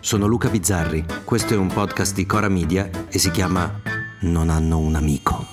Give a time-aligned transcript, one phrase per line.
[0.00, 3.70] sono Luca Bizzarri, questo è un podcast di Cora Media e si chiama
[4.20, 5.46] Non hanno un amico.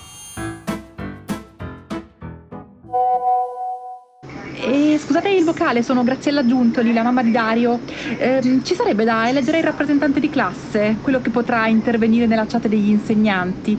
[4.54, 7.78] E scusate il vocale, sono Graziella Giuntoli, la mamma di Dario.
[8.16, 12.68] Ehm, ci sarebbe da eleggere il rappresentante di classe, quello che potrà intervenire nella chat
[12.68, 13.78] degli insegnanti.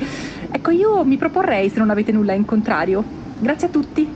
[0.52, 3.04] Ecco, io mi proporrei se non avete nulla in contrario.
[3.40, 4.08] Grazie a tutti.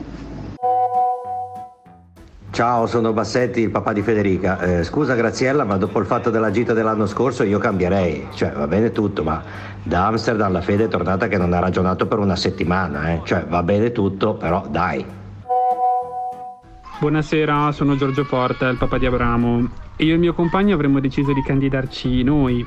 [2.53, 4.59] Ciao, sono Bassetti, il papà di Federica.
[4.59, 8.27] Eh, scusa Graziella, ma dopo il fatto della gita dell'anno scorso io cambierei.
[8.31, 9.41] Cioè, va bene tutto, ma
[9.81, 13.21] da Amsterdam la Fede è tornata che non ha ragionato per una settimana, eh.
[13.23, 15.03] Cioè, va bene tutto, però dai.
[16.99, 19.69] Buonasera, sono Giorgio Porta, il papà di Abramo.
[19.97, 22.63] Io e il mio compagno avremmo deciso di candidarci noi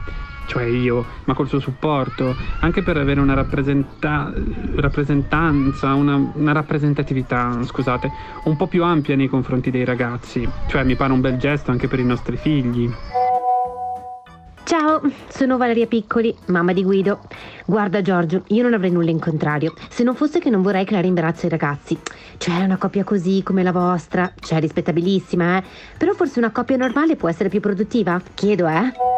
[0.47, 4.33] cioè io, ma col suo supporto, anche per avere una rappresenta-
[4.77, 8.11] rappresentanza, una, una, rappresentatività, scusate,
[8.45, 10.49] un po' più ampia nei confronti dei ragazzi.
[10.69, 12.91] Cioè mi pare un bel gesto anche per i nostri figli.
[14.65, 17.21] Ciao, sono Valeria Piccoli, mamma di Guido.
[17.65, 21.07] Guarda Giorgio, io non avrei nulla in contrario, se non fosse che non vorrei creare
[21.07, 21.97] imbarazzo ai ragazzi.
[22.37, 25.63] Cioè una coppia così come la vostra, cioè rispettabilissima, eh.
[25.97, 28.21] Però forse una coppia normale può essere più produttiva?
[28.35, 29.16] Chiedo, eh.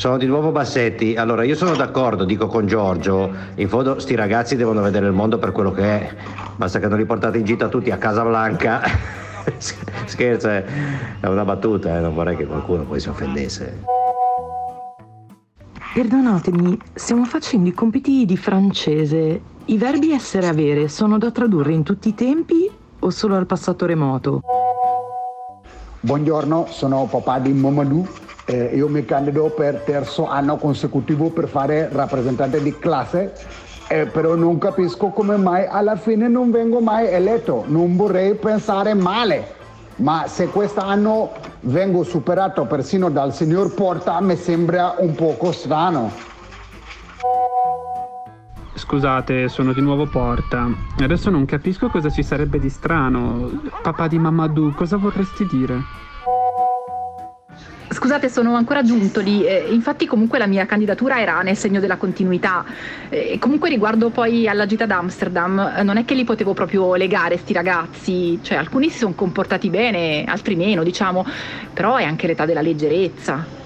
[0.00, 1.14] Sono di nuovo Bassetti.
[1.14, 3.30] Allora, io sono d'accordo, dico con Giorgio.
[3.56, 6.16] In fondo, sti ragazzi devono vedere il mondo per quello che è.
[6.56, 8.80] Basta che non li portate in gita tutti a Casablanca.
[10.06, 10.64] Scherzo, è
[11.26, 12.00] una battuta, eh?
[12.00, 13.82] non vorrei che qualcuno poi si offendesse.
[15.92, 19.38] Perdonatemi, stiamo facendo i compiti di francese.
[19.66, 23.84] I verbi essere avere sono da tradurre in tutti i tempi o solo al passato
[23.84, 24.40] remoto?
[26.00, 28.06] Buongiorno, sono papà di Mamadou
[28.50, 33.32] eh, io mi candido per terzo anno consecutivo per fare rappresentante di classe,
[33.86, 37.64] eh, però non capisco come mai alla fine non vengo mai eletto.
[37.68, 39.46] Non vorrei pensare male,
[39.96, 46.10] ma se quest'anno vengo superato persino dal signor Porta mi sembra un poco strano.
[48.90, 50.68] Scusate, sono di nuovo Porta.
[50.98, 53.48] Adesso non capisco cosa ci sarebbe di strano.
[53.82, 55.80] Papà di Mamadou, cosa vorresti dire?
[57.88, 62.64] Scusate, sono ancora Giuntoli, eh, infatti comunque la mia candidatura era nel segno della continuità.
[63.10, 67.36] Eh, comunque riguardo poi alla gita d'Amsterdam, eh, non è che li potevo proprio legare
[67.36, 71.24] sti ragazzi, cioè alcuni si sono comportati bene, altri meno, diciamo,
[71.72, 73.59] però è anche l'età della leggerezza.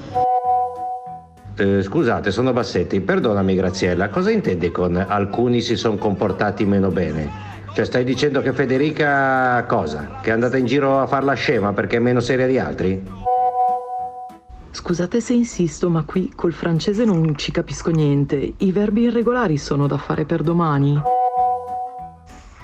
[1.57, 7.31] Eh, scusate, sono Bassetti, perdonami Graziella, cosa intendi con alcuni si sono comportati meno bene?
[7.73, 10.19] Cioè stai dicendo che Federica cosa?
[10.21, 13.01] Che è andata in giro a far la scema perché è meno seria di altri?
[14.73, 18.55] Scusate se insisto, ma qui col francese non ci capisco niente.
[18.57, 21.01] I verbi irregolari sono da fare per domani.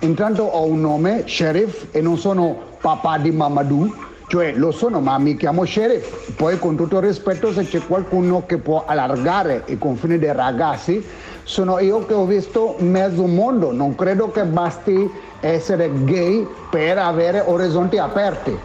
[0.00, 3.94] Intanto ho un nome, Sheriff, e non sono papà di Mamadou,
[4.30, 6.14] cioè lo sono, ma mi chiamo Sheriff.
[6.36, 11.04] Poi con tutto il rispetto, se c'è qualcuno che può allargare i confini dei ragazzi,
[11.42, 13.72] sono io che ho visto mezzo mondo.
[13.72, 15.10] Non credo che basti
[15.40, 18.56] essere gay per avere orizzonti aperti.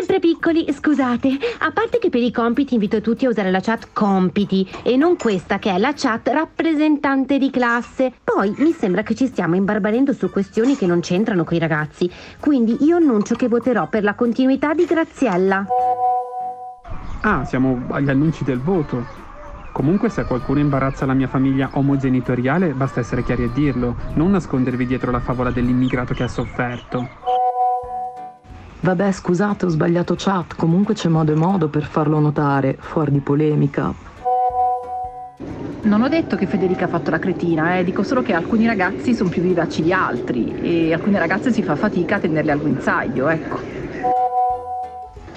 [0.00, 1.28] Sempre piccoli, scusate.
[1.58, 5.18] A parte che per i compiti invito tutti a usare la chat compiti e non
[5.18, 8.10] questa che è la chat rappresentante di classe.
[8.24, 12.10] Poi mi sembra che ci stiamo imbarbarendo su questioni che non c'entrano con i ragazzi.
[12.40, 15.66] Quindi io annuncio che voterò per la continuità di Graziella.
[17.20, 19.04] Ah, siamo agli annunci del voto.
[19.70, 24.86] Comunque se qualcuno imbarazza la mia famiglia omogenitoriale basta essere chiari a dirlo, non nascondervi
[24.86, 27.39] dietro la favola dell'immigrato che ha sofferto.
[28.82, 33.20] Vabbè, scusate, ho sbagliato chat, comunque c'è modo e modo per farlo notare, fuori di
[33.20, 33.92] polemica.
[35.82, 37.84] Non ho detto che Federica ha fatto la cretina, eh.
[37.84, 41.76] dico solo che alcuni ragazzi sono più vivaci di altri e alcune ragazze si fa
[41.76, 43.58] fatica a tenerle al guinzaglio, ecco.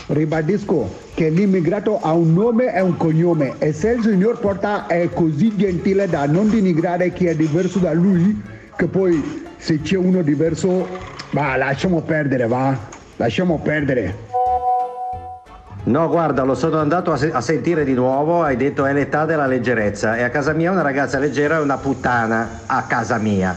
[0.07, 5.09] Ribadisco che l'immigrato ha un nome e un cognome e se il signor Porta è
[5.09, 8.41] così gentile da non denigrare chi è diverso da lui,
[8.75, 10.87] che poi se c'è uno diverso,
[11.31, 13.01] ma lasciamo perdere, va?
[13.17, 14.31] Lasciamo perdere.
[15.85, 19.25] No, guarda, lo sono andato a, se- a, sentire di nuovo, hai detto è l'età
[19.25, 23.53] della leggerezza e a casa mia una ragazza leggera è una puttana, a casa mia.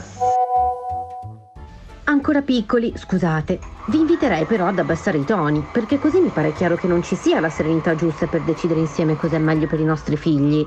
[2.04, 6.74] Ancora piccoli, scusate, vi inviterei però ad abbassare i toni, perché così mi pare chiaro
[6.74, 10.16] che non ci sia la serenità giusta per decidere insieme cos'è meglio per i nostri
[10.16, 10.66] figli.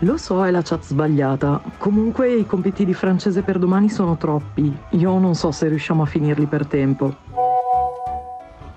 [0.00, 1.60] Lo so, è la chat sbagliata.
[1.76, 4.74] Comunque i compiti di francese per domani sono troppi.
[4.90, 7.14] Io non so se riusciamo a finirli per tempo.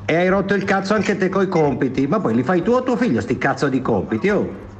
[0.05, 2.07] E hai rotto il cazzo anche te coi compiti.
[2.07, 4.71] Ma poi li fai tu o tuo figlio sti cazzo di compiti, oh?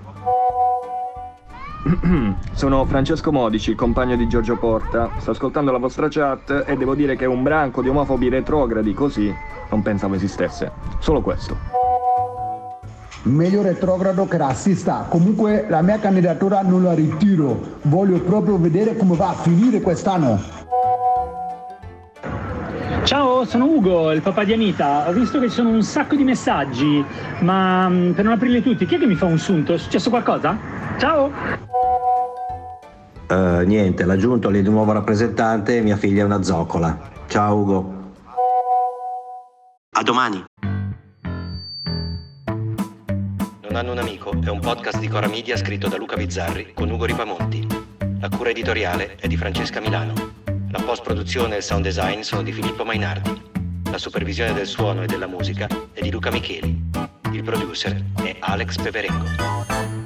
[2.53, 5.11] Sono Francesco Modici, compagno di Giorgio Porta.
[5.17, 9.33] Sto ascoltando la vostra chat e devo dire che un branco di omofobi retrogradi così
[9.69, 10.71] non pensavo esistesse.
[10.99, 11.57] Solo questo.
[13.23, 15.05] Meglio retrogrado che razzista.
[15.09, 17.77] Comunque la mia candidatura non la ritiro.
[17.83, 20.62] Voglio proprio vedere come va a finire quest'anno.
[23.13, 25.07] Ciao, sono Ugo, il papà di Anita.
[25.07, 27.05] Ho visto che ci sono un sacco di messaggi,
[27.41, 29.71] ma mm, per non aprirli tutti, chi è che mi fa un sunto?
[29.75, 30.57] È successo qualcosa?
[30.97, 31.31] Ciao!
[33.27, 36.97] Eh, niente, l'ha aggiunto lì di nuovo rappresentante, mia figlia è una zoccola.
[37.27, 37.93] Ciao Ugo.
[39.91, 40.43] A domani.
[43.61, 46.89] Non hanno un amico è un podcast di Cora Media scritto da Luca Bizzarri con
[46.89, 47.67] Ugo Ripamonti.
[48.19, 50.42] La cura editoriale è di Francesca Milano.
[50.73, 53.39] La post-produzione e il sound design sono di Filippo Mainardi.
[53.91, 56.89] La supervisione del suono e della musica è di Luca Micheli.
[57.31, 60.02] Il producer è Alex Peverengo.